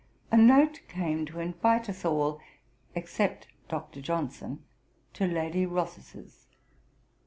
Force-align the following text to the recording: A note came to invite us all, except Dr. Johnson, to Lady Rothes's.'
A 0.31 0.35
note 0.35 0.81
came 0.87 1.27
to 1.27 1.39
invite 1.39 1.87
us 1.87 2.03
all, 2.03 2.41
except 2.95 3.45
Dr. 3.69 4.01
Johnson, 4.01 4.63
to 5.13 5.27
Lady 5.27 5.67
Rothes's.' 5.67 6.47